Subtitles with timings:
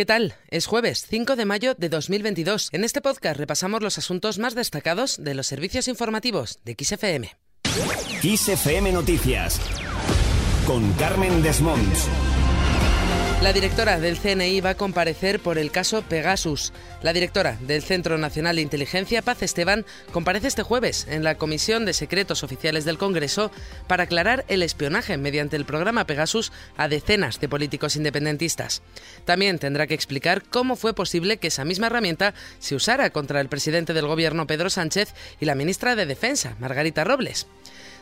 [0.00, 0.32] ¿Qué tal?
[0.48, 2.70] Es jueves 5 de mayo de 2022.
[2.72, 7.36] En este podcast repasamos los asuntos más destacados de los servicios informativos de XFM.
[8.22, 9.60] XFM Noticias
[10.66, 12.08] con Carmen Desmonts.
[13.42, 16.74] La directora del CNI va a comparecer por el caso Pegasus.
[17.00, 21.86] La directora del Centro Nacional de Inteligencia, Paz Esteban, comparece este jueves en la Comisión
[21.86, 23.50] de Secretos Oficiales del Congreso
[23.86, 28.82] para aclarar el espionaje mediante el programa Pegasus a decenas de políticos independentistas.
[29.24, 33.48] También tendrá que explicar cómo fue posible que esa misma herramienta se usara contra el
[33.48, 37.46] presidente del Gobierno, Pedro Sánchez, y la ministra de Defensa, Margarita Robles.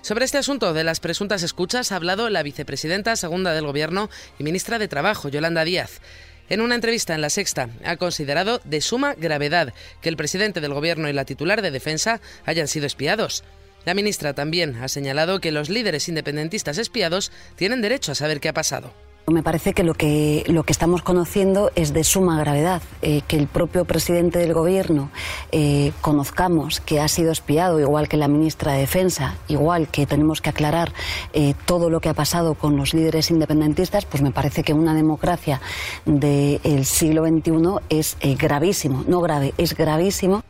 [0.03, 4.09] Sobre este asunto de las presuntas escuchas ha hablado la vicepresidenta segunda del Gobierno
[4.39, 6.01] y ministra de Trabajo, Yolanda Díaz.
[6.49, 10.73] En una entrevista en La Sexta, ha considerado de suma gravedad que el presidente del
[10.73, 13.45] Gobierno y la titular de Defensa hayan sido espiados.
[13.85, 18.49] La ministra también ha señalado que los líderes independentistas espiados tienen derecho a saber qué
[18.49, 18.95] ha pasado.
[19.31, 22.83] Me parece que lo que, lo que estamos conociendo es de suma gravedad.
[23.03, 25.11] Eh, que el propio presidente del Gobierno
[25.53, 30.41] eh, conozcamos que ha sido espiado, igual que la ministra de Defensa, igual que tenemos
[30.41, 30.93] que aclarar
[31.33, 34.95] eh, todo lo que ha pasado con los líderes independentistas, pues me parece que una
[34.95, 35.61] democracia
[36.07, 37.53] del siglo XXI
[37.91, 39.05] es gravísimo.
[39.07, 40.43] No grave, es gravísimo.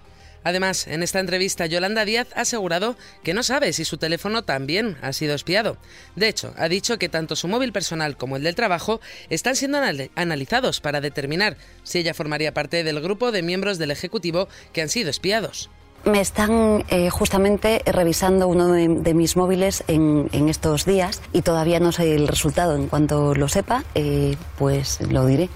[0.49, 4.97] Además, en esta entrevista, Yolanda Díaz ha asegurado que no sabe si su teléfono también
[5.03, 5.77] ha sido espiado.
[6.17, 9.79] De hecho, ha dicho que tanto su móvil personal como el del trabajo están siendo
[10.15, 14.89] analizados para determinar si ella formaría parte del grupo de miembros del Ejecutivo que han
[14.89, 15.69] sido espiados.
[16.07, 21.93] Me están eh, justamente revisando uno de, mis móviles en, estos días y todavía no
[21.93, 22.75] sé el resultado.
[22.75, 25.51] En cuanto lo sepa, eh, pues lo diré.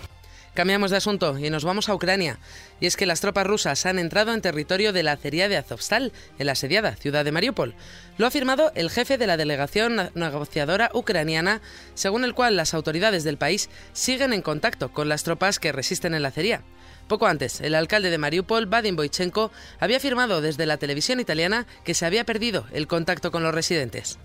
[0.55, 2.39] Cambiamos de asunto y nos vamos a Ucrania.
[2.79, 6.13] Y es que las tropas rusas han entrado en territorio de la acería de Azovstal,
[6.39, 7.75] en la asediada ciudad de Mariupol.
[8.19, 11.63] Lo ha afirmado el jefe de la delegación negociadora ucraniana,
[11.95, 16.13] según el cual las autoridades del país siguen en contacto con las tropas que resisten
[16.13, 16.63] en la acería.
[17.09, 21.95] Poco antes, el alcalde de Mariupol, Vadim Boichenko, había afirmado desde la televisión italiana que
[21.95, 24.19] se había perdido el contacto con los residentes.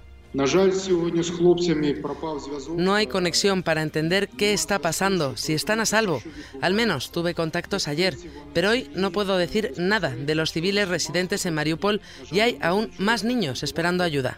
[2.75, 6.21] No hay conexión para entender qué está pasando, si están a salvo.
[6.61, 8.15] Al menos tuve contactos ayer,
[8.53, 12.91] pero hoy no puedo decir nada de los civiles residentes en Mariupol y hay aún
[12.99, 14.37] más niños esperando ayuda.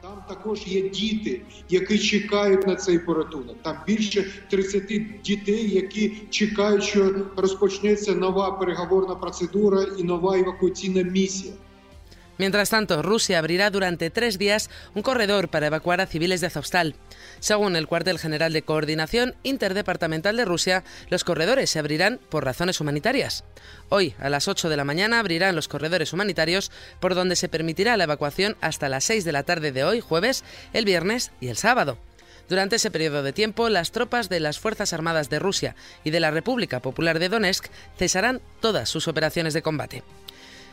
[12.40, 16.96] Mientras tanto, Rusia abrirá durante tres días un corredor para evacuar a civiles de Azovstal.
[17.42, 22.80] Según el cuartel general de coordinación interdepartamental de Rusia, los corredores se abrirán por razones
[22.80, 23.44] humanitarias.
[23.90, 27.98] Hoy, a las 8 de la mañana, abrirán los corredores humanitarios por donde se permitirá
[27.98, 31.58] la evacuación hasta las 6 de la tarde de hoy, jueves, el viernes y el
[31.58, 31.98] sábado.
[32.48, 35.76] Durante ese periodo de tiempo, las tropas de las Fuerzas Armadas de Rusia
[36.06, 37.66] y de la República Popular de Donetsk
[37.98, 40.04] cesarán todas sus operaciones de combate.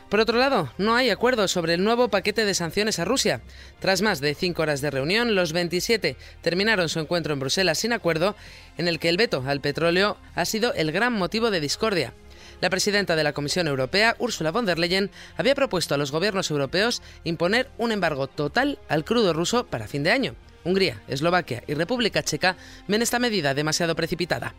[0.09, 3.41] Por otro lado, no hay acuerdo sobre el nuevo paquete de sanciones a Rusia.
[3.79, 7.91] Tras más de cinco horas de reunión, los 27 terminaron su encuentro en Bruselas sin
[7.91, 8.35] acuerdo,
[8.77, 12.13] en el que el veto al petróleo ha sido el gran motivo de discordia.
[12.61, 16.49] La presidenta de la Comisión Europea, Ursula von der Leyen, había propuesto a los gobiernos
[16.51, 20.35] europeos imponer un embargo total al crudo ruso para fin de año.
[20.63, 22.55] Hungría, Eslovaquia y República Checa
[22.87, 24.55] ven esta medida demasiado precipitada.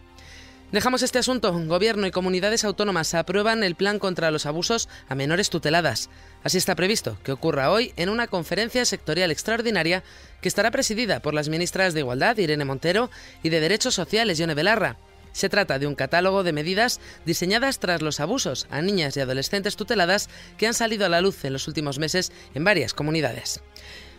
[0.72, 1.50] Dejamos este asunto.
[1.66, 6.10] Gobierno y comunidades autónomas aprueban el plan contra los abusos a menores tuteladas.
[6.44, 10.04] Así está previsto que ocurra hoy en una conferencia sectorial extraordinaria
[10.42, 13.10] que estará presidida por las ministras de Igualdad, Irene Montero,
[13.42, 14.98] y de Derechos Sociales, Yone Belarra.
[15.32, 19.74] Se trata de un catálogo de medidas diseñadas tras los abusos a niñas y adolescentes
[19.74, 20.28] tuteladas
[20.58, 23.62] que han salido a la luz en los últimos meses en varias comunidades.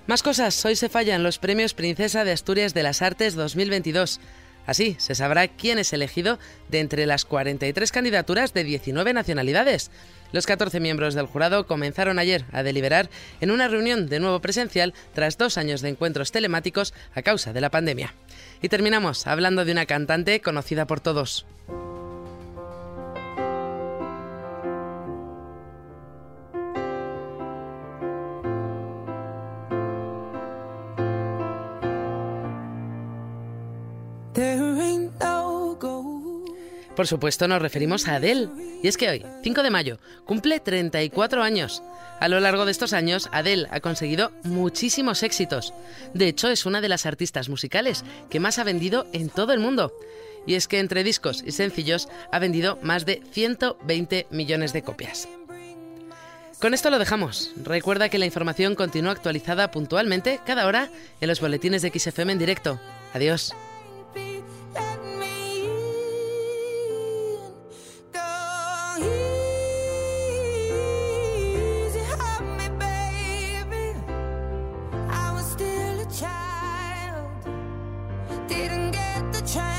[0.07, 4.19] Más cosas, hoy se fallan los premios Princesa de Asturias de las Artes 2022.
[4.65, 6.39] Así se sabrá quién es elegido
[6.69, 9.91] de entre las 43 candidaturas de 19 nacionalidades.
[10.31, 13.09] Los 14 miembros del jurado comenzaron ayer a deliberar
[13.41, 17.61] en una reunión de nuevo presencial tras dos años de encuentros telemáticos a causa de
[17.61, 18.13] la pandemia.
[18.61, 21.45] Y terminamos hablando de una cantante conocida por todos.
[36.99, 38.49] Por supuesto nos referimos a Adele.
[38.83, 41.81] Y es que hoy, 5 de mayo, cumple 34 años.
[42.19, 45.73] A lo largo de estos años, Adele ha conseguido muchísimos éxitos.
[46.13, 49.61] De hecho, es una de las artistas musicales que más ha vendido en todo el
[49.61, 49.93] mundo.
[50.45, 55.29] Y es que entre discos y sencillos ha vendido más de 120 millones de copias.
[56.59, 57.53] Con esto lo dejamos.
[57.63, 60.89] Recuerda que la información continúa actualizada puntualmente cada hora
[61.21, 62.77] en los boletines de XFM en directo.
[63.13, 63.53] Adiós.
[79.51, 79.78] trying